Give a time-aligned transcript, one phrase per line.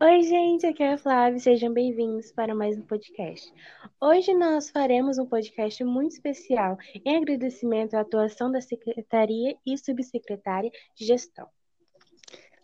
[0.00, 3.52] Oi, gente, aqui é a Flávia, sejam bem-vindos para mais um podcast.
[4.00, 10.70] Hoje nós faremos um podcast muito especial em agradecimento à atuação da Secretaria e Subsecretária
[10.96, 11.48] de Gestão.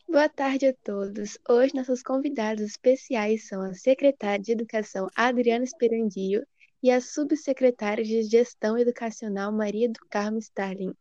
[0.08, 1.38] Boa tarde a todos.
[1.48, 6.44] Hoje nossos convidados especiais são a Secretária de Educação Adriana Esperandio
[6.82, 10.94] e a Subsecretária de Gestão Educacional Maria do Carmo Starling,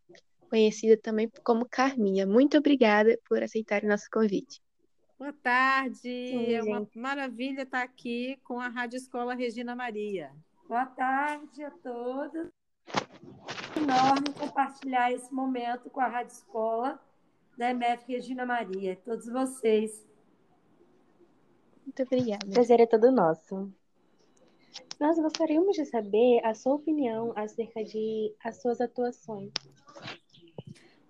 [0.49, 2.27] conhecida também como Carminha.
[2.27, 4.61] Muito obrigada por aceitar o nosso convite.
[5.17, 10.31] Boa tarde, Sim, é uma maravilha estar aqui com a Rádio Escola Regina Maria.
[10.67, 12.49] Boa tarde a todos.
[13.75, 17.01] É enorme compartilhar esse momento com a Rádio Escola
[17.57, 20.07] da MF Regina Maria, todos vocês.
[21.83, 22.45] Muito obrigada.
[22.45, 23.73] O prazer é todo nosso.
[24.99, 29.51] Nós gostaríamos de saber a sua opinião acerca de as suas atuações.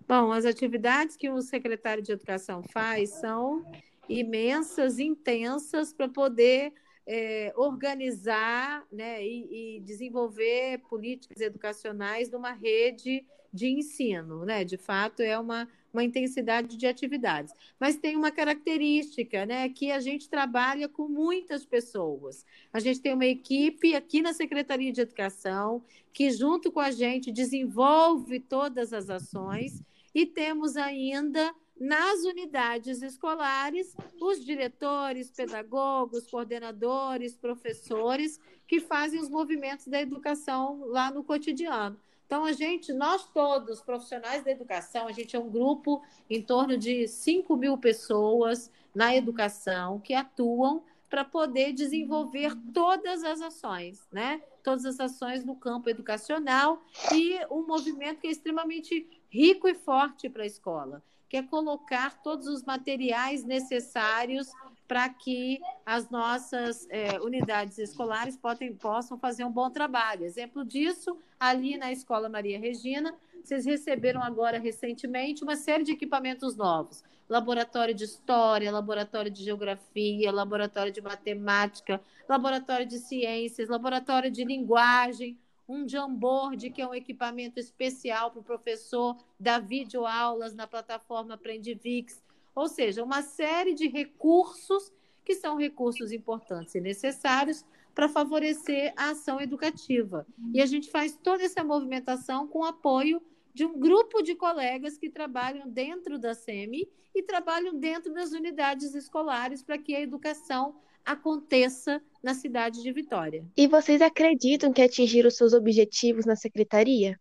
[0.08, 3.66] Bom, as atividades que o secretário de Educação faz são
[4.10, 6.74] imensas, intensas, para poder
[7.08, 14.44] é, organizar né, e, e, desenvolver políticas educacionais numa rede de ensino.
[14.44, 14.66] Né?
[14.66, 17.54] De fato, é uma, uma intensidade de atividades.
[17.80, 22.46] Mas tem uma característica, né, que a gente trabalha com muitas pessoas.
[22.74, 25.82] A gente tem uma equipe aqui na Secretaria de Educação
[26.12, 29.82] que, junto com a gente, desenvolve todas as ações
[30.14, 39.88] e temos ainda nas unidades escolares, os diretores, pedagogos, coordenadores, professores que fazem os movimentos
[39.88, 42.00] da educação lá no cotidiano.
[42.26, 46.78] Então, a gente, nós todos, profissionais da educação, a gente é um grupo em torno
[46.78, 54.42] de 5 mil pessoas na educação que atuam para poder desenvolver todas as ações, né?
[54.62, 60.28] Todas as ações no campo educacional e um movimento que é extremamente rico e forte
[60.28, 64.48] para a escola que é colocar todos os materiais necessários
[64.88, 70.24] para que as nossas é, unidades escolares podem, possam fazer um bom trabalho.
[70.24, 73.14] Exemplo disso, ali na Escola Maria Regina,
[73.44, 77.04] vocês receberam agora recentemente uma série de equipamentos novos.
[77.30, 85.38] Laboratório de História, Laboratório de Geografia, Laboratório de Matemática, Laboratório de Ciências, Laboratório de Linguagem,
[85.68, 92.24] um Jamboard, que é um equipamento especial para o professor dar videoaulas na plataforma Aprendivix,
[92.56, 94.92] ou seja, uma série de recursos
[95.26, 100.26] que são recursos importantes e necessários para favorecer a ação educativa.
[100.54, 103.22] E a gente faz toda essa movimentação com apoio
[103.54, 108.94] de um grupo de colegas que trabalham dentro da SEMI e trabalham dentro das unidades
[108.94, 110.76] escolares para que a educação
[111.08, 113.46] aconteça na cidade de Vitória.
[113.56, 117.18] E vocês acreditam que atingiram seus objetivos na secretaria?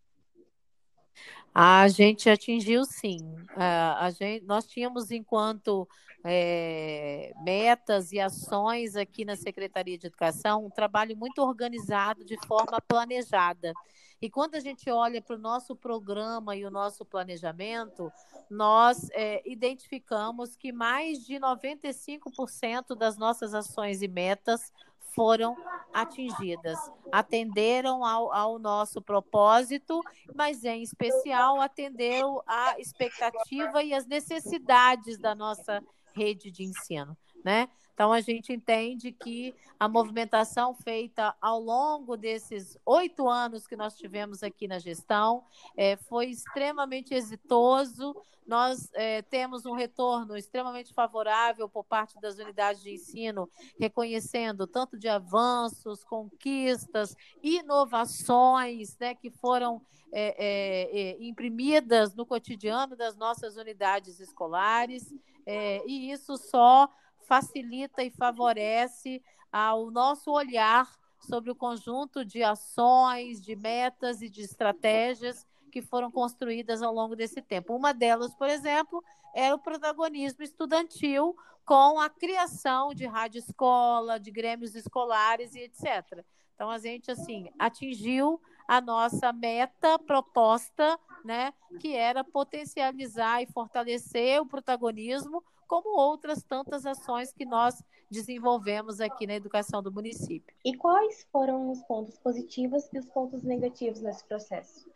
[1.55, 3.17] A gente atingiu sim.
[3.55, 5.87] A gente, nós tínhamos, enquanto
[6.23, 12.81] é, metas e ações aqui na Secretaria de Educação, um trabalho muito organizado, de forma
[12.81, 13.73] planejada.
[14.21, 18.11] E quando a gente olha para o nosso programa e o nosso planejamento,
[18.49, 24.71] nós é, identificamos que mais de 95% das nossas ações e metas
[25.13, 25.57] foram
[25.91, 26.77] atingidas,
[27.11, 29.99] atenderam ao, ao, nosso propósito,
[30.35, 35.81] mas em especial atenderam à expectativa e às necessidades da nossa
[36.13, 37.67] rede de ensino, né?
[37.97, 43.97] Então, a gente entende que a movimentação feita ao longo desses oito anos que nós
[43.97, 45.43] tivemos aqui na gestão
[45.75, 48.15] é, foi extremamente exitoso.
[48.45, 53.49] Nós é, temos um retorno extremamente favorável por parte das unidades de ensino,
[53.79, 59.81] reconhecendo tanto de avanços, conquistas, inovações né, que foram
[60.13, 65.11] é, é, é imprimidas no cotidiano das nossas unidades escolares,
[65.47, 66.87] é, e isso só
[67.27, 69.21] facilita e favorece
[69.51, 70.89] ao nosso olhar
[71.19, 77.15] sobre o conjunto de ações, de metas e de estratégias que foram construídas ao longo
[77.15, 77.75] desse tempo.
[77.75, 79.03] Uma delas, por exemplo,
[79.35, 86.23] é o protagonismo estudantil com a criação de rádio escola, de grêmios escolares e etc.
[86.55, 94.41] Então a gente assim atingiu a nossa meta proposta, né, que era potencializar e fortalecer
[94.41, 100.55] o protagonismo como outras tantas ações que nós desenvolvemos aqui na educação do município.
[100.63, 104.89] E quais foram os pontos positivos e os pontos negativos nesse processo?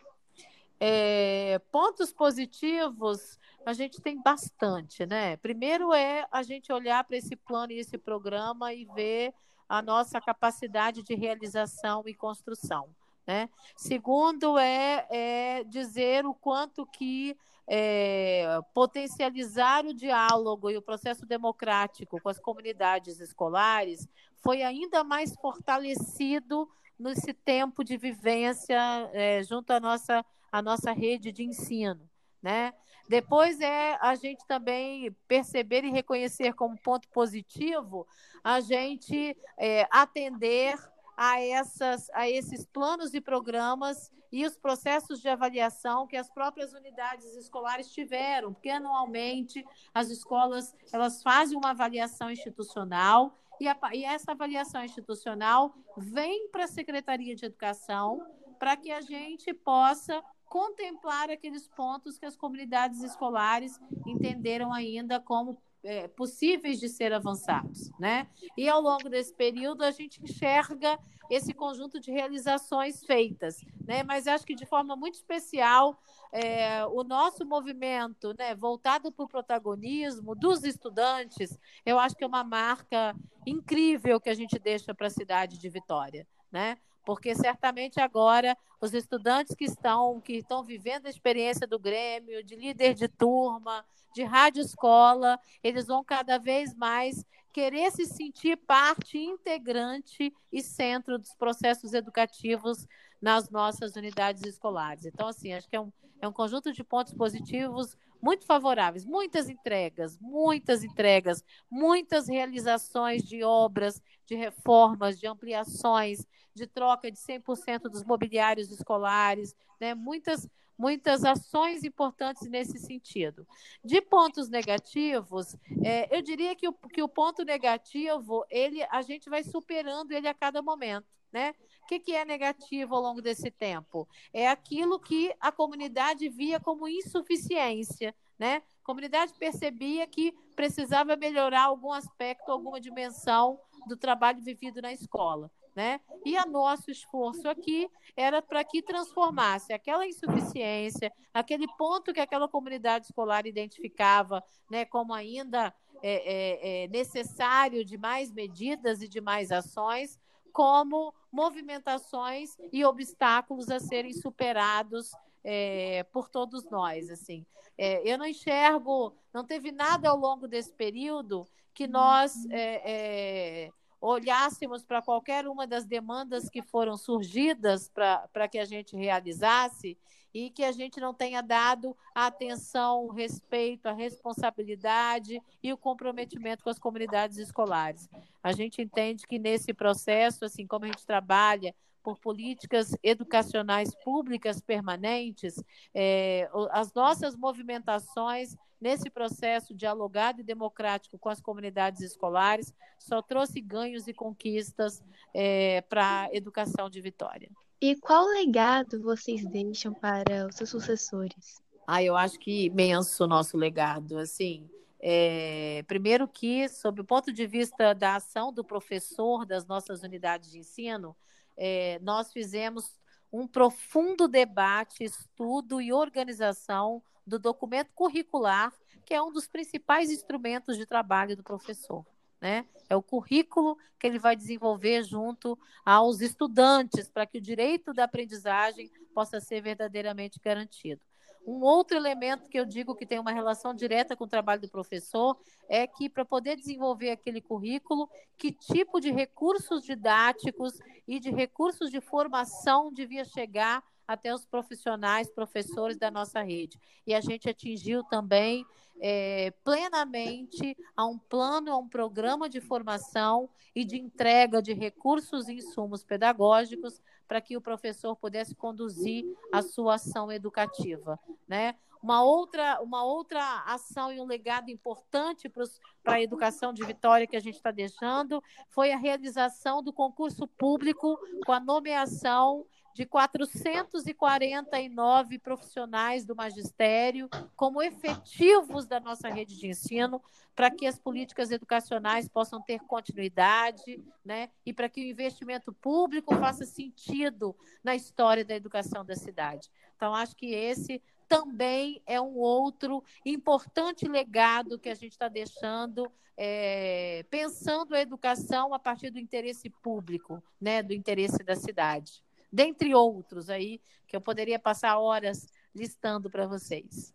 [0.80, 5.38] É, pontos positivos a gente tem bastante, né?
[5.38, 9.34] Primeiro é a gente olhar para esse plano e esse programa e ver
[9.70, 12.90] a nossa capacidade de realização e construção.
[13.26, 13.50] Né?
[13.78, 17.38] Segundo é, é dizer o quanto que
[17.68, 24.08] é, potencializar o diálogo e o processo democrático com as comunidades escolares
[24.38, 26.68] foi ainda mais fortalecido
[27.00, 28.78] nesse tempo de vivência
[29.14, 32.10] é, junto à nossa, à nossa rede de ensino.
[32.42, 32.74] Né?
[33.08, 38.08] Depois é a gente também perceber e reconhecer como ponto positivo
[38.44, 40.76] a gente é, atender
[41.24, 46.74] a, essas, a esses planos e programas e os processos de avaliação que as próprias
[46.74, 49.64] unidades escolares tiveram, porque anualmente
[49.94, 56.64] as escolas elas fazem uma avaliação institucional e, a, e essa avaliação institucional vem para
[56.64, 58.26] a Secretaria de Educação
[58.58, 65.62] para que a gente possa contemplar aqueles pontos que as comunidades escolares entenderam ainda como
[65.84, 68.28] é, possíveis de ser avançados, né?
[68.58, 71.00] E ao longo desse período a gente enxerga
[71.30, 74.04] esse conjunto de realizações feitas, né?
[74.04, 75.98] Mas acho que de forma muito especial
[76.32, 82.28] é, o nosso movimento, né, voltado para o protagonismo dos estudantes, eu acho que é
[82.28, 86.78] uma marca incrível que a gente deixa para a cidade de Vitória, né?
[87.06, 92.56] Porque certamente agora os estudantes que estão que estão vivendo a experiência do Grêmio, de
[92.56, 99.18] líder de turma, de rádio escola, eles vão cada vez mais querer se sentir parte
[99.18, 102.88] integrante e centro dos processos educativos
[103.22, 105.06] nas nossas unidades escolares.
[105.06, 109.50] Então, assim, acho que é um, é um conjunto de pontos positivos muito favoráveis, muitas
[109.50, 117.84] entregas, muitas entregas, muitas realizações de obras, de reformas, de ampliações, de troca de 100%
[117.84, 119.96] dos mobiliários escolares, né?
[119.96, 120.48] muitas,
[120.78, 123.48] muitas ações importantes nesse sentido.
[123.84, 129.30] De pontos negativos, é, eu diria que o, que o ponto negativo, ele, a gente
[129.30, 131.08] vai superando ele a cada momento.
[131.32, 131.54] Né?
[131.92, 134.08] Que, que é negativo ao longo desse tempo?
[134.32, 138.16] É aquilo que a comunidade via como insuficiência.
[138.40, 138.64] Né?
[138.82, 143.60] A comunidade percebia que precisava melhorar algum aspecto, alguma dimensão
[143.90, 145.52] do trabalho vivido na escola.
[145.76, 146.00] Né?
[146.26, 152.48] E o nosso esforço aqui era para que transformasse aquela insuficiência, aquele ponto que aquela
[152.48, 159.20] comunidade escolar identificava né, como ainda é, é, é necessário de mais medidas e de
[159.20, 160.21] mais ações,
[160.52, 165.12] como movimentações e obstáculos a serem superados
[165.44, 167.10] é, por todos nós.
[167.10, 167.46] Assim,
[167.78, 173.72] é, eu não enxergo, não teve nada ao longo desse período que nós é, é
[174.02, 179.96] olhássemos para qualquer uma das demandas que foram surgidas para que a gente realizasse
[180.34, 185.78] e que a gente não tenha dado a atenção, o respeito, a responsabilidade e o
[185.78, 188.10] comprometimento com as comunidades escolares.
[188.44, 194.60] A gente entende que nesse processo, assim como a gente trabalha por políticas educacionais públicas
[194.60, 195.64] permanentes,
[195.94, 203.62] é, as nossas movimentações nesse processo dialogado e democrático com as comunidades escolares só trouxe
[203.62, 207.50] ganhos e conquistas é, para a educação de Vitória.
[207.82, 211.64] E qual legado vocês deixam para os seus sucessores?
[211.88, 214.70] Ah, eu acho que imenso o nosso legado, assim.
[215.00, 220.52] É, primeiro que, sob o ponto de vista da ação do professor das nossas unidades
[220.52, 221.16] de ensino,
[221.58, 223.00] é, nós fizemos
[223.34, 228.72] um profundo debate, estudo e organização do documento curricular,
[229.04, 232.06] que é um dos principais instrumentos de trabalho do professor.
[232.42, 232.66] Né?
[232.90, 238.06] É o currículo que ele vai desenvolver junto aos estudantes para que o direito da
[238.06, 241.02] aprendizagem possa ser verdadeiramente garantido.
[241.46, 244.70] Um outro elemento que eu digo que tem uma relação direta com o trabalho do
[244.70, 251.32] professor é que, para poder desenvolver aquele currículo, que tipo de recursos didáticos e de
[251.32, 256.80] recursos de formação devia chegar até os profissionais, professores da nossa rede.
[257.06, 258.66] E a gente atingiu também
[259.00, 265.48] é, plenamente a um plano, a um programa de formação e de entrega de recursos
[265.48, 271.76] e insumos pedagógicos para que o professor pudesse conduzir a sua ação educativa, né?
[272.02, 277.36] Uma outra, uma outra ação e um legado importante para a educação de Vitória que
[277.36, 285.40] a gente está deixando foi a realização do concurso público com a nomeação de 449
[285.40, 290.22] profissionais do magistério como efetivos da nossa rede de ensino,
[290.56, 294.50] para que as políticas educacionais possam ter continuidade, né?
[294.66, 299.70] E para que o investimento público faça sentido na história da educação da cidade.
[299.96, 306.12] Então, acho que esse também é um outro importante legado que a gente está deixando,
[306.36, 310.84] é, pensando a educação a partir do interesse público, né?
[310.84, 312.22] Do interesse da cidade.
[312.52, 317.14] Dentre outros aí, que eu poderia passar horas listando para vocês.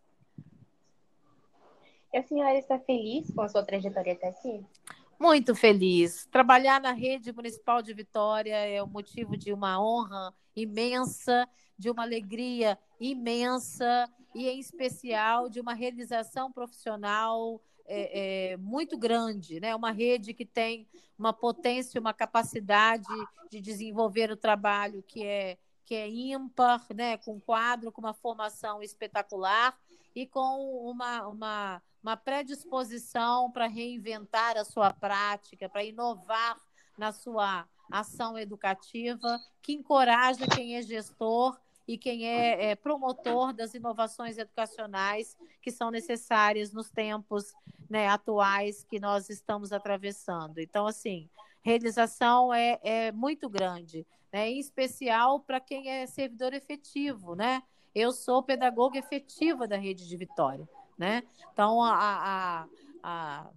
[2.12, 4.64] E a senhora está feliz com a sua trajetória até aqui?
[5.18, 6.26] Muito feliz.
[6.26, 12.02] Trabalhar na rede municipal de Vitória é o motivo de uma honra imensa, de uma
[12.02, 19.74] alegria imensa e, em especial, de uma realização profissional é, é, muito grande, né?
[19.74, 20.86] Uma rede que tem
[21.18, 23.06] uma potência, uma capacidade
[23.50, 27.16] de desenvolver o trabalho que é que é ímpar, né?
[27.16, 29.78] Com quadro, com uma formação espetacular
[30.14, 36.60] e com uma, uma, uma predisposição para reinventar a sua prática, para inovar
[36.98, 43.74] na sua ação educativa, que encoraja quem é gestor e quem é, é, promotor das
[43.74, 47.54] inovações educacionais que são necessárias nos tempos
[47.88, 50.58] né, atuais que nós estamos atravessando.
[50.58, 51.28] Então, assim,
[51.62, 57.62] realização é, é muito grande, né, em especial para quem é servidor efetivo, né?
[57.94, 61.22] Eu sou pedagoga efetiva da rede de Vitória, né?
[61.52, 62.66] Então, a, a,
[63.02, 63.50] a,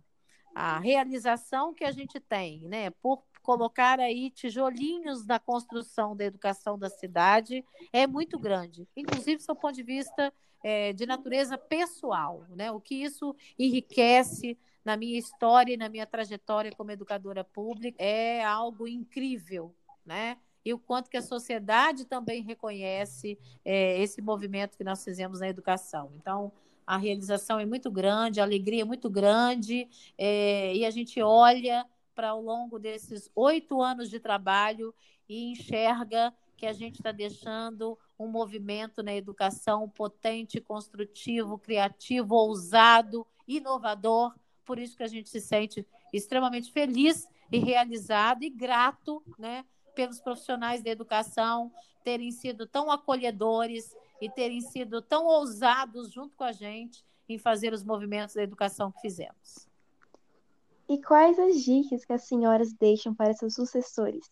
[0.56, 6.78] a realização que a gente tem, né, por colocar aí tijolinhos na construção da educação
[6.78, 10.32] da cidade é muito grande, inclusive do ponto de vista
[10.64, 12.72] é, de natureza pessoal, né?
[12.72, 18.44] O que isso enriquece na minha história e na minha trajetória como educadora pública é
[18.44, 19.74] algo incrível,
[20.06, 20.38] né?
[20.64, 25.50] E o quanto que a sociedade também reconhece é, esse movimento que nós fizemos na
[25.50, 26.12] educação.
[26.22, 26.52] Então,
[26.86, 31.84] a realização é muito grande, a alegria é muito grande, é, e a gente olha
[32.20, 34.94] para ao longo desses oito anos de trabalho
[35.30, 43.26] e enxerga que a gente está deixando um movimento na educação potente, construtivo, criativo, ousado,
[43.48, 44.36] inovador.
[44.66, 49.64] Por isso que a gente se sente extremamente feliz e realizado e grato, né,
[49.96, 51.72] pelos profissionais da educação
[52.04, 57.72] terem sido tão acolhedores e terem sido tão ousados junto com a gente em fazer
[57.72, 59.69] os movimentos da educação que fizemos.
[60.90, 64.26] E quais as dicas que as senhoras deixam para seus sucessores?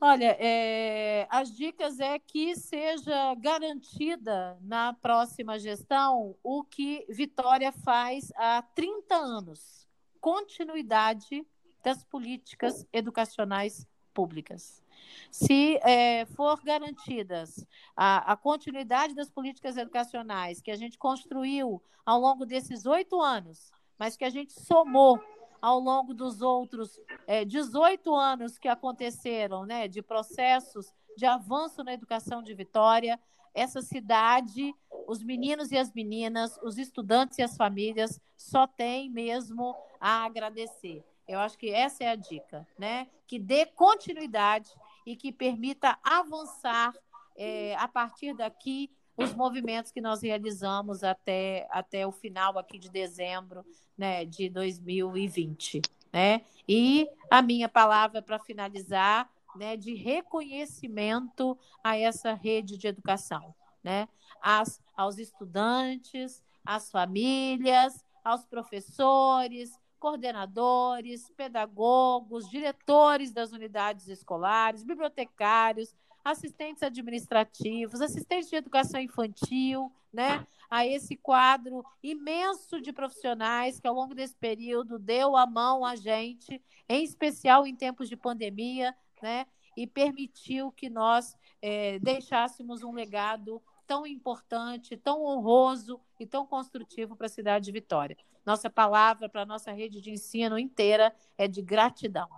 [0.00, 8.32] Olha, é, as dicas é que seja garantida na próxima gestão o que Vitória faz
[8.36, 9.86] há 30 anos:
[10.18, 11.46] continuidade
[11.84, 13.86] das políticas educacionais
[14.18, 14.82] públicas.
[15.30, 22.18] Se é, for garantidas a, a, continuidade das políticas educacionais que a gente construiu ao
[22.18, 25.22] longo desses oito anos, mas que a gente somou
[25.62, 31.92] ao longo dos outros é, 18 anos que aconteceram, né, de processos de avanço na
[31.92, 33.20] educação de Vitória,
[33.54, 34.74] essa cidade,
[35.06, 41.04] os meninos e as meninas, os estudantes e as famílias só têm mesmo a agradecer.
[41.28, 43.06] Eu acho que essa é a dica, né?
[43.26, 44.70] Que dê continuidade
[45.06, 46.94] e que permita avançar
[47.36, 52.88] é, a partir daqui os movimentos que nós realizamos até, até o final aqui de
[52.88, 53.64] dezembro
[53.96, 55.82] né, de 2020.
[56.12, 56.42] Né?
[56.68, 64.08] E a minha palavra para finalizar né, de reconhecimento a essa rede de educação, né?
[64.40, 76.82] As, aos estudantes, às famílias, aos professores, coordenadores, pedagogos, diretores das unidades escolares, bibliotecários, assistentes
[76.82, 80.46] administrativos, assistentes de educação infantil, né?
[80.70, 85.96] A esse quadro imenso de profissionais que ao longo desse período deu a mão a
[85.96, 89.46] gente, em especial em tempos de pandemia, né?
[89.76, 97.16] E permitiu que nós é, deixássemos um legado tão importante, tão honroso e tão construtivo
[97.16, 98.18] para a cidade de Vitória.
[98.44, 102.28] Nossa palavra para a nossa rede de ensino inteira é de gratidão.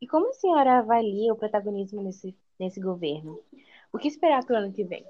[0.00, 3.40] E como a senhora avalia o protagonismo nesse, nesse governo?
[3.92, 5.06] O que esperar para o ano que vem?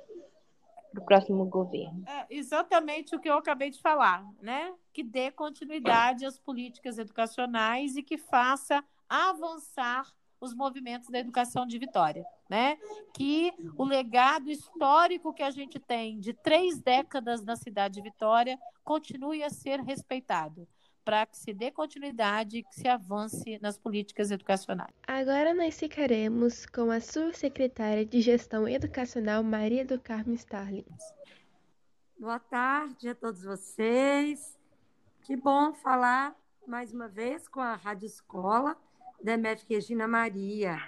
[0.93, 2.05] Para o próximo governo?
[2.07, 4.75] É exatamente o que eu acabei de falar, né?
[4.93, 10.13] Que dê continuidade às políticas educacionais e que faça avançar
[10.43, 12.77] os movimentos da educação de Vitória, né?
[13.15, 18.59] Que o legado histórico que a gente tem de três décadas na cidade de Vitória
[18.83, 20.67] continue a ser respeitado
[21.05, 24.93] para que se dê continuidade e que se avance nas políticas educacionais.
[25.07, 30.85] Agora nós ficaremos com a subsecretária de Gestão Educacional, Maria do Carmo Starling.
[32.19, 34.59] Boa tarde a todos vocês.
[35.23, 38.77] Que bom falar mais uma vez com a Rádio Escola
[39.31, 40.79] MF Regina Maria.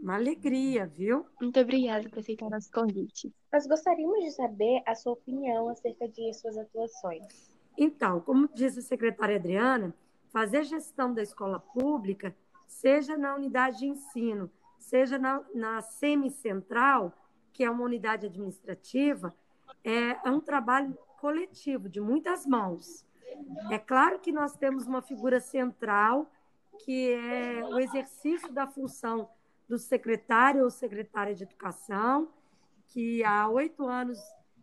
[0.00, 1.24] Uma alegria, viu?
[1.40, 3.32] Muito obrigada por aceitar nosso convite.
[3.52, 7.54] Nós gostaríamos de saber a sua opinião acerca de suas atuações.
[7.78, 9.94] Então, como disse a secretária Adriana,
[10.28, 12.34] fazer gestão da escola pública
[12.66, 17.12] seja na unidade de ensino, seja na, na semicentral,
[17.52, 19.34] que é uma unidade administrativa,
[19.82, 23.06] é, é um trabalho coletivo, de muitas mãos.
[23.70, 26.30] É claro que nós temos uma figura central,
[26.78, 29.28] que é o exercício da função
[29.68, 32.28] do secretário ou secretária de educação,
[32.86, 34.18] que há oito anos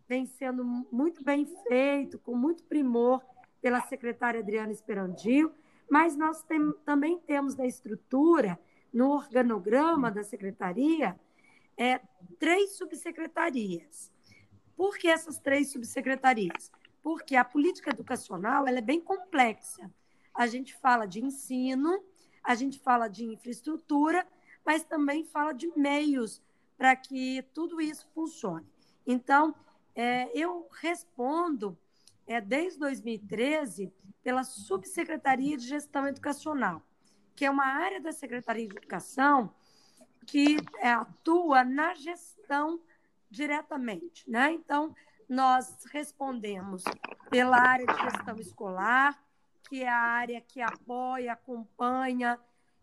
[0.08, 3.22] vem sendo muito bem feito, com muito primor
[3.60, 5.52] pela secretária Adriana Esperandio,
[5.90, 8.58] mas nós tem, também temos na estrutura,
[8.92, 11.18] no organograma da secretaria,
[11.76, 12.00] é,
[12.38, 14.12] três subsecretarias.
[14.76, 16.70] Por que essas três subsecretarias?
[17.02, 19.90] Porque a política educacional ela é bem complexa.
[20.34, 22.02] A gente fala de ensino,
[22.42, 24.26] a gente fala de infraestrutura,
[24.64, 26.42] mas também fala de meios
[26.76, 28.66] para que tudo isso funcione.
[29.06, 29.54] Então,
[29.94, 31.76] é, eu respondo
[32.26, 36.82] é, desde 2013 pela Subsecretaria de Gestão Educacional,
[37.34, 39.52] que é uma área da Secretaria de Educação
[40.26, 42.80] que é, atua na gestão
[43.30, 44.28] diretamente.
[44.30, 44.52] Né?
[44.52, 44.94] Então,
[45.28, 46.84] nós respondemos
[47.30, 49.20] pela área de gestão escolar,
[49.72, 52.38] que é a área que apoia, acompanha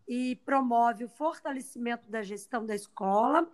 [0.08, 3.48] e promove o fortalecimento da gestão da escola.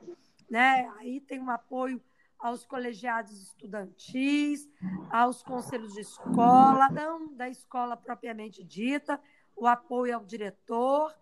[0.48, 0.90] Né?
[0.96, 2.02] Aí tem um apoio
[2.38, 4.66] aos colegiados estudantis,
[5.10, 9.20] aos conselhos de escola, não da escola propriamente dita,
[9.54, 11.14] o apoio ao diretor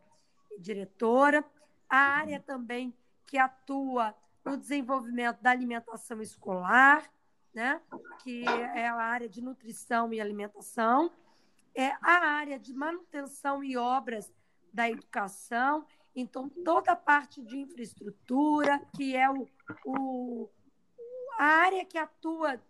[0.52, 1.44] e diretora,
[1.90, 2.94] a área também
[3.26, 7.10] que atua no desenvolvimento da alimentação escolar,
[7.52, 7.80] né?
[8.22, 11.10] que é a área de nutrição e alimentação,
[11.74, 14.32] é a área de manutenção e obras
[14.72, 19.46] da educação, então toda a parte de infraestrutura, que é o,
[19.84, 20.48] o
[21.38, 22.62] a área que atua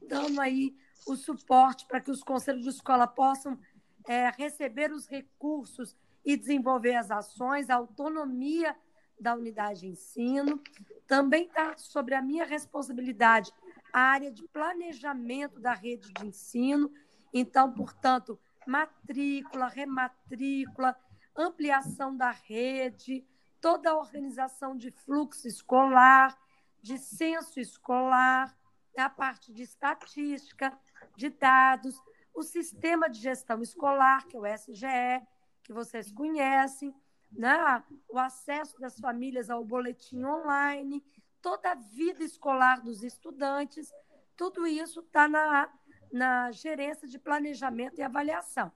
[0.00, 0.74] dando aí
[1.06, 3.58] o suporte para que os conselhos de escola possam
[4.06, 8.74] é, receber os recursos e desenvolver as ações, a autonomia
[9.20, 10.60] da unidade de ensino.
[11.06, 13.52] Também está sobre a minha responsabilidade
[13.94, 16.92] a área de planejamento da rede de ensino.
[17.36, 20.96] Então, portanto, matrícula, rematrícula,
[21.36, 23.26] ampliação da rede,
[23.60, 26.38] toda a organização de fluxo escolar,
[26.80, 28.56] de censo escolar,
[28.96, 30.78] a parte de estatística,
[31.16, 32.00] de dados,
[32.32, 35.26] o sistema de gestão escolar, que é o SGE,
[35.64, 36.94] que vocês conhecem,
[37.32, 37.82] né?
[38.08, 41.04] o acesso das famílias ao boletim online,
[41.42, 43.90] toda a vida escolar dos estudantes,
[44.36, 45.68] tudo isso está na,
[46.14, 48.70] na gerência de planejamento e avaliação.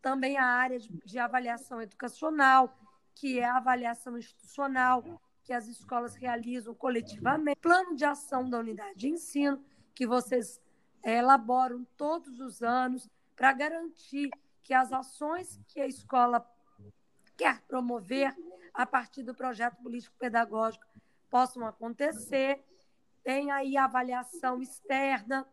[0.00, 2.74] Também a área de, avaliação educacional,
[3.14, 5.04] que é a avaliação institucional,
[5.44, 9.62] que as escolas realizam coletivamente, plano de ação da unidade de ensino,
[9.94, 10.62] que vocês
[11.02, 14.30] é, elaboram todos os anos para garantir
[14.62, 16.42] que as ações que a escola
[17.36, 18.34] quer promover
[18.72, 20.86] a partir do projeto político-pedagógico
[21.28, 22.64] possam acontecer.
[23.22, 25.46] Tem aí a avaliação externa,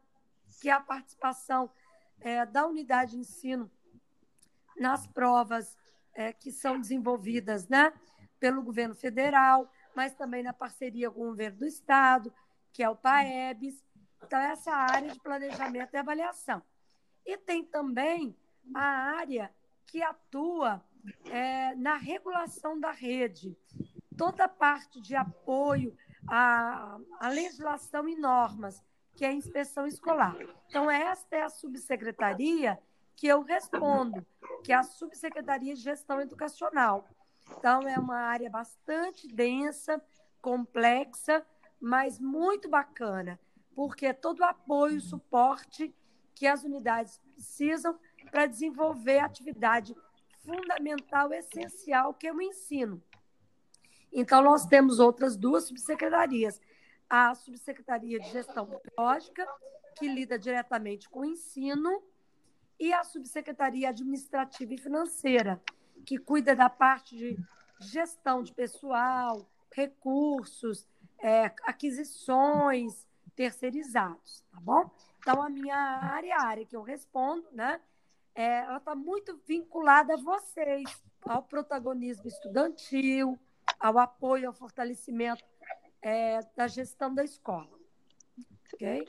[0.60, 1.70] que é a participação
[2.20, 3.70] é, da unidade de ensino
[4.78, 5.78] nas provas
[6.14, 7.94] é, que são desenvolvidas né,
[8.40, 12.34] pelo governo federal, mas também na parceria com o governo do Estado,
[12.72, 13.84] que é o PAEBS.
[14.24, 16.62] Então, essa área de planejamento e avaliação.
[17.26, 18.36] E tem também
[18.74, 18.84] a
[19.18, 19.54] área
[19.86, 20.84] que atua
[21.26, 23.56] é, na regulação da rede,
[24.18, 25.96] toda a parte de apoio
[26.28, 28.84] à, à legislação e normas,
[29.16, 30.36] que é a inspeção escolar.
[30.68, 32.78] Então, esta é a subsecretaria
[33.16, 34.26] que eu respondo,
[34.64, 37.08] que é a Subsecretaria de Gestão Educacional.
[37.58, 40.02] Então, é uma área bastante densa,
[40.42, 41.46] complexa,
[41.80, 43.40] mas muito bacana,
[43.74, 45.96] porque é todo o apoio, suporte
[46.34, 47.98] que as unidades precisam
[48.30, 49.96] para desenvolver a atividade
[50.44, 53.02] fundamental, essencial, que é o ensino.
[54.12, 56.62] Então, nós temos outras duas subsecretarias.
[57.10, 59.48] A Subsecretaria de Gestão Pedagógica,
[59.98, 62.04] que lida diretamente com o ensino,
[62.80, 65.62] e a Subsecretaria Administrativa e Financeira,
[66.06, 67.38] que cuida da parte de
[67.80, 70.88] gestão de pessoal, recursos,
[71.20, 74.90] é, aquisições, terceirizados, tá bom?
[75.20, 77.82] Então, a minha área, a área que eu respondo, né,
[78.34, 80.84] é, ela está muito vinculada a vocês,
[81.22, 83.40] ao protagonismo estudantil,
[83.80, 85.44] ao apoio, ao fortalecimento
[86.06, 87.68] é, da gestão da escola.
[88.72, 89.08] Ok?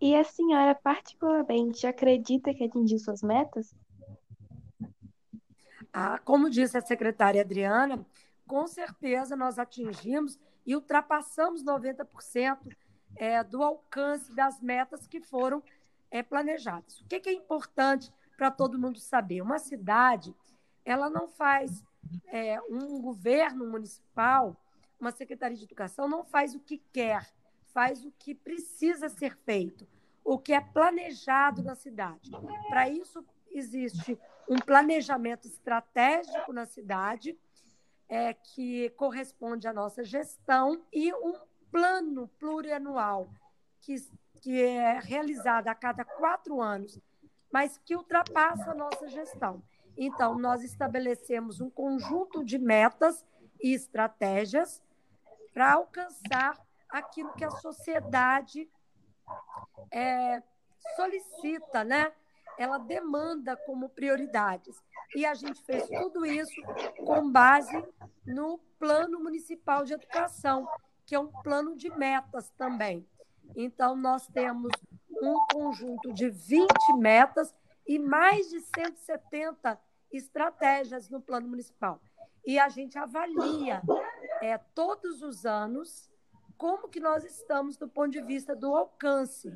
[0.00, 3.74] E a senhora, particularmente, acredita que atingiu suas metas?
[5.92, 8.06] Ah, como disse a secretária Adriana,
[8.46, 12.58] com certeza nós atingimos e ultrapassamos 90%
[13.16, 15.60] é, do alcance das metas que foram
[16.08, 17.00] é, planejadas.
[17.00, 19.42] O que, que é importante para todo mundo saber?
[19.42, 20.32] Uma cidade,
[20.84, 21.84] ela não faz
[22.28, 24.56] é, um governo municipal,
[25.00, 27.28] uma secretaria de educação não faz o que quer,
[27.72, 29.86] faz o que precisa ser feito,
[30.24, 32.30] o que é planejado na cidade.
[32.68, 37.38] Para isso existe um planejamento estratégico na cidade
[38.08, 41.34] é, que corresponde à nossa gestão e um
[41.70, 43.28] plano plurianual
[43.80, 43.96] que,
[44.40, 46.98] que é realizado a cada quatro anos,
[47.52, 49.62] mas que ultrapassa a nossa gestão.
[49.96, 53.26] Então, nós estabelecemos um conjunto de metas
[53.60, 54.82] e estratégias
[55.58, 56.56] para alcançar
[56.88, 58.70] aquilo que a sociedade
[59.90, 60.40] é,
[60.94, 62.12] solicita, né?
[62.56, 64.80] Ela demanda como prioridades.
[65.16, 66.62] E a gente fez tudo isso
[67.04, 67.76] com base
[68.24, 70.64] no Plano Municipal de Educação,
[71.04, 73.04] que é um plano de metas também.
[73.56, 74.70] Então, nós temos
[75.10, 76.68] um conjunto de 20
[76.98, 77.52] metas
[77.84, 79.76] e mais de 170
[80.12, 82.00] estratégias no plano municipal.
[82.48, 83.82] E a gente avalia
[84.40, 86.10] é, todos os anos
[86.56, 89.52] como que nós estamos do ponto de vista do alcance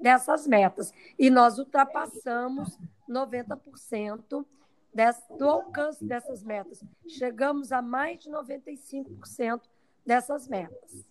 [0.00, 0.94] dessas metas.
[1.18, 4.46] E nós ultrapassamos 90%
[4.94, 6.82] desse, do alcance dessas metas.
[7.06, 9.60] Chegamos a mais de 95%
[10.06, 11.06] dessas metas.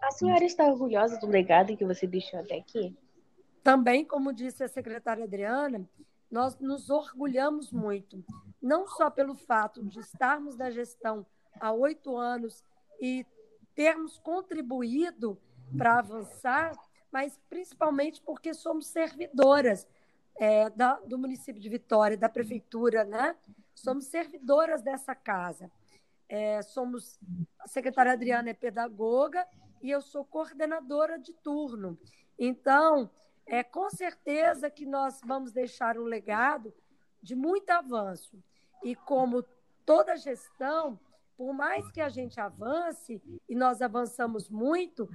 [0.00, 2.96] A senhora está orgulhosa do legado que você deixou até aqui?
[3.62, 5.86] Também, como disse a secretária Adriana,
[6.32, 8.24] nós nos orgulhamos muito,
[8.60, 11.26] não só pelo fato de estarmos na gestão
[11.60, 12.64] há oito anos
[12.98, 13.26] e
[13.74, 15.38] termos contribuído
[15.76, 16.72] para avançar,
[17.12, 19.86] mas principalmente porque somos servidoras
[20.36, 23.36] é, da, do município de Vitória, da prefeitura, né?
[23.74, 25.70] Somos servidoras dessa casa.
[26.28, 27.20] É, somos
[27.58, 29.46] a secretária Adriana é pedagoga
[29.82, 31.98] e eu sou coordenadora de turno.
[32.38, 33.10] Então,
[33.46, 36.72] é com certeza que nós vamos deixar um legado
[37.22, 38.42] de muito avanço.
[38.82, 39.44] E como
[39.84, 40.98] toda gestão,
[41.36, 45.08] por mais que a gente avance, e nós avançamos muito,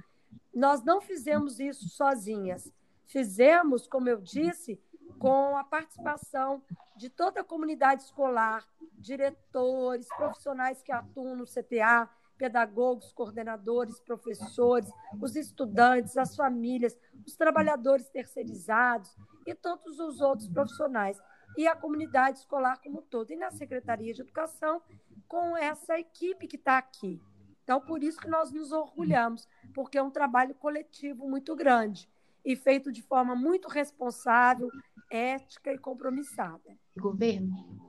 [0.54, 2.72] nós não fizemos isso sozinhas.
[3.06, 4.80] Fizemos, como eu disse,
[5.18, 6.62] com a participação
[6.96, 12.08] de toda a comunidade escolar, diretores, profissionais que atuam no CTA,
[12.38, 14.88] pedagogos, coordenadores, professores,
[15.20, 16.96] os estudantes, as famílias,
[17.26, 19.14] os trabalhadores terceirizados
[19.46, 21.18] e todos os outros profissionais,
[21.56, 24.80] e a comunidade escolar como um todo, e na Secretaria de Educação,
[25.26, 27.20] com essa equipe que está aqui.
[27.64, 32.08] Então, por isso que nós nos orgulhamos, porque é um trabalho coletivo muito grande
[32.44, 34.70] e feito de forma muito responsável,
[35.10, 36.78] ética e compromissada.
[36.96, 37.87] Governo?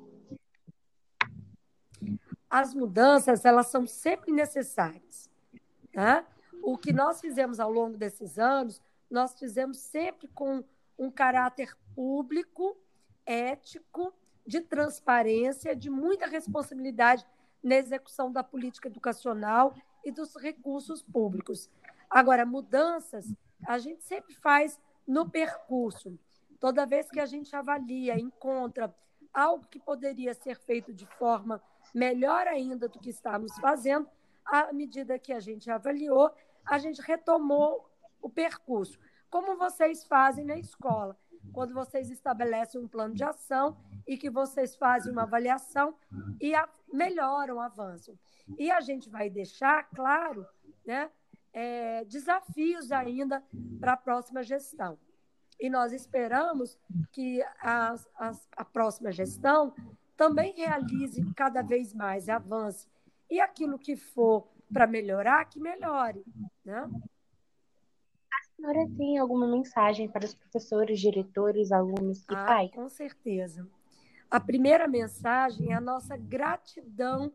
[2.50, 5.30] As mudanças elas são sempre necessárias.
[5.94, 6.26] Tá?
[6.64, 10.64] O que nós fizemos ao longo desses anos, nós fizemos sempre com
[10.98, 12.78] um caráter público,
[13.26, 14.14] ético,
[14.46, 17.26] de transparência, de muita responsabilidade
[17.64, 21.70] na execução da política educacional e dos recursos públicos.
[22.10, 23.32] Agora, mudanças
[23.68, 26.18] a gente sempre faz no percurso.
[26.60, 28.94] Toda vez que a gente avalia, encontra
[29.34, 31.62] algo que poderia ser feito de forma
[31.94, 34.08] melhor ainda do que estávamos fazendo,
[34.46, 36.32] à medida que a gente avaliou,
[36.66, 37.90] a gente retomou
[38.22, 39.00] o percurso.
[39.30, 41.18] Como vocês fazem na escola,
[41.54, 45.96] quando vocês estabelecem um plano de ação e que vocês fazem uma avaliação
[46.40, 48.18] e a, melhoram, avançam.
[48.58, 50.46] E a gente vai deixar, claro,
[50.86, 51.10] né,
[51.54, 53.44] é, desafios ainda
[53.80, 54.98] para a próxima gestão.
[55.60, 56.78] E nós esperamos
[57.12, 59.74] que a, a, a próxima gestão
[60.16, 62.88] também realize cada vez mais, avance.
[63.30, 66.24] E aquilo que for para melhorar, que melhore.
[66.64, 66.90] Né?
[68.32, 72.72] A senhora tem alguma mensagem para os professores, diretores, alunos e ah, pais?
[72.72, 73.68] Com certeza.
[74.30, 77.32] A primeira mensagem é a nossa gratidão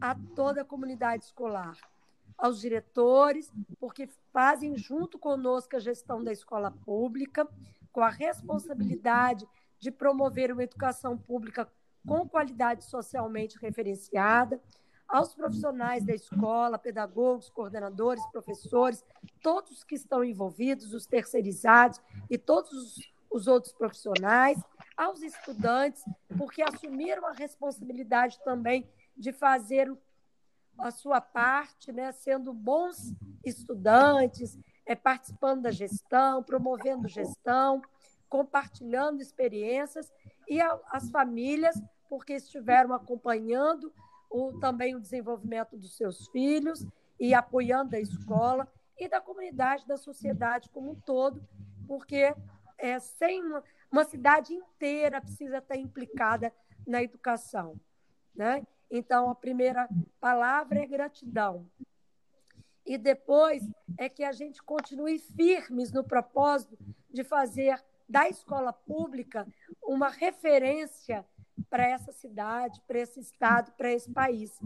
[0.00, 1.76] a toda a comunidade escolar,
[2.38, 7.46] aos diretores, porque fazem junto conosco a gestão da escola pública,
[7.92, 9.46] com a responsabilidade
[9.80, 11.68] de promover uma educação pública
[12.06, 14.60] com qualidade socialmente referenciada,
[15.08, 19.02] aos profissionais da escola, pedagogos, coordenadores, professores,
[19.42, 24.62] todos que estão envolvidos, os terceirizados e todos os, os outros profissionais,
[24.94, 26.04] aos estudantes,
[26.36, 29.90] porque assumiram a responsabilidade também de fazer
[30.78, 33.12] a sua parte, né, sendo bons
[33.44, 37.82] estudantes, é, participando da gestão, promovendo gestão,
[38.28, 40.12] compartilhando experiências
[40.48, 41.74] e a, as famílias
[42.08, 43.92] porque estiveram acompanhando
[44.30, 46.86] o, também o desenvolvimento dos seus filhos
[47.20, 48.66] e apoiando a escola
[48.98, 51.46] e da comunidade, da sociedade como um todo,
[51.86, 52.34] porque
[52.76, 56.52] é, sem uma, uma cidade inteira precisa estar implicada
[56.86, 57.78] na educação.
[58.34, 58.66] Né?
[58.90, 59.88] Então, a primeira
[60.20, 61.66] palavra é gratidão.
[62.84, 63.62] E depois
[63.98, 66.78] é que a gente continue firmes no propósito
[67.10, 69.46] de fazer da escola pública
[69.82, 71.26] uma referência
[71.68, 74.58] para essa cidade, para esse estado, para esse país.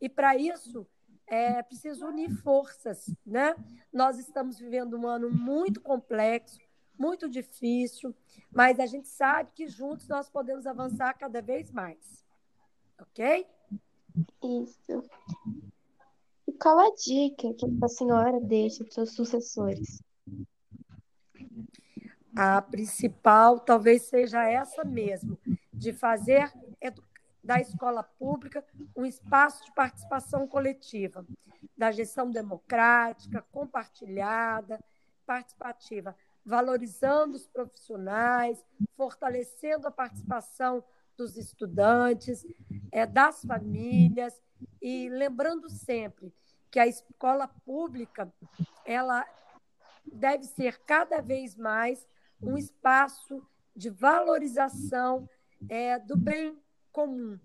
[0.00, 0.86] E para isso
[1.26, 3.54] é preciso unir forças, né?
[3.90, 6.60] Nós estamos vivendo um ano muito complexo,
[6.98, 8.14] muito difícil,
[8.50, 12.22] mas a gente sabe que juntos nós podemos avançar cada vez mais.
[13.00, 13.46] Ok?
[14.42, 15.04] Isso.
[16.46, 20.02] E qual a dica que a senhora deixa para seus sucessores?
[22.34, 25.38] A principal talvez seja essa mesmo,
[25.72, 26.50] de fazer
[27.42, 28.64] da escola pública
[28.96, 31.26] um espaço de participação coletiva,
[31.76, 34.82] da gestão democrática, compartilhada,
[35.26, 38.64] participativa, valorizando os profissionais,
[38.96, 40.84] fortalecendo a participação
[41.16, 42.46] dos estudantes,
[42.90, 44.40] é, das famílias
[44.80, 46.32] e lembrando sempre
[46.70, 48.32] que a escola pública
[48.84, 49.26] ela
[50.04, 52.06] deve ser cada vez mais
[52.40, 55.28] um espaço de valorização
[55.68, 56.58] é, do bem
[56.90, 57.38] comum.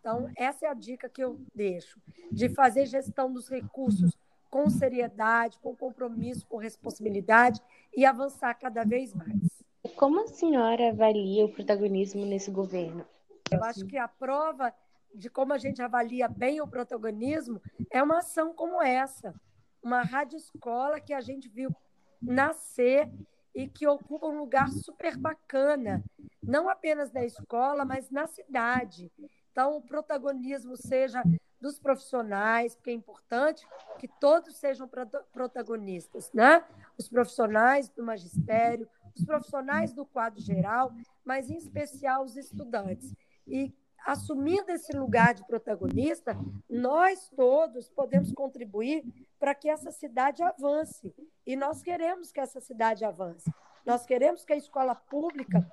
[0.00, 4.12] Então, essa é a dica que eu deixo, de fazer gestão dos recursos
[4.50, 7.62] com seriedade, com compromisso, com responsabilidade
[7.96, 9.62] e avançar cada vez mais.
[9.96, 13.04] Como a senhora avalia o protagonismo nesse governo?
[13.50, 14.72] Eu acho que a prova
[15.12, 19.34] de como a gente avalia bem o protagonismo é uma ação como essa,
[19.82, 21.74] uma rádio escola que a gente viu
[22.20, 23.10] nascer
[23.54, 26.02] e que ocupa um lugar super bacana,
[26.40, 29.10] não apenas na escola, mas na cidade.
[29.50, 31.22] Então, o protagonismo seja
[31.60, 33.66] dos profissionais, porque é importante
[33.98, 34.88] que todos sejam
[35.32, 36.64] protagonistas, né?
[36.96, 40.92] Os profissionais do magistério, os profissionais do quadro geral,
[41.24, 43.14] mas em especial os estudantes.
[43.46, 43.72] E
[44.04, 46.36] assumindo esse lugar de protagonista,
[46.68, 49.04] nós todos podemos contribuir
[49.38, 51.14] para que essa cidade avance.
[51.46, 53.52] E nós queremos que essa cidade avance.
[53.84, 55.66] Nós queremos que a escola pública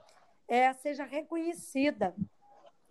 [0.48, 2.16] é, seja reconhecida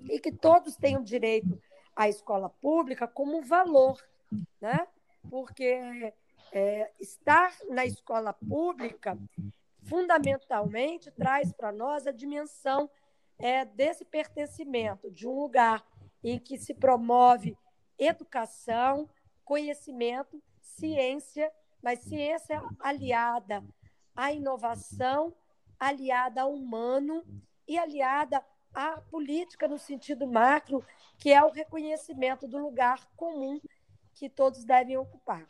[0.01, 1.61] e que todos tenham direito
[1.95, 4.01] à escola pública como um valor,
[4.61, 4.87] né?
[5.29, 6.13] Porque
[6.53, 9.19] é, estar na escola pública
[9.89, 12.91] fundamentalmente traz para nós a dimensão
[13.39, 15.85] é, desse pertencimento, de um lugar
[16.23, 17.57] em que se promove
[17.99, 19.09] educação,
[19.45, 21.51] conhecimento, ciência,
[21.83, 23.65] mas ciência aliada
[24.15, 25.35] à inovação,
[25.79, 27.25] aliada ao humano
[27.67, 30.85] e aliada à política no sentido macro,
[31.17, 33.61] que é o reconhecimento do lugar comum
[34.13, 35.47] que todos devem ocupar.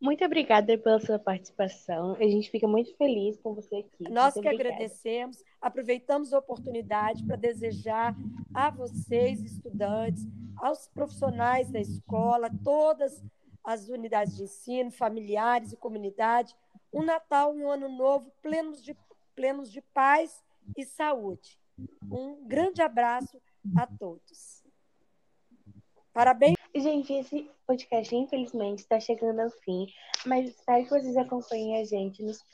[0.00, 2.14] Muito obrigada pela sua participação.
[2.14, 4.10] A gente fica muito feliz com você aqui.
[4.10, 4.74] Nós muito que obrigada.
[4.76, 8.14] agradecemos, aproveitamos a oportunidade para desejar
[8.54, 10.24] a vocês, estudantes,
[10.56, 13.22] aos profissionais da escola, todas
[13.64, 16.54] as unidades de ensino, familiares e comunidade,
[16.92, 18.96] um Natal e um Ano Novo plenos de,
[19.34, 20.42] plenos de paz
[20.76, 21.58] e saúde.
[22.10, 23.40] Um grande abraço
[23.76, 24.64] a todos.
[26.12, 26.57] Parabéns.
[26.74, 29.86] Gente, esse podcast, infelizmente, está chegando ao fim,
[30.26, 32.48] mas espero que vocês acompanhem a gente nos próximos.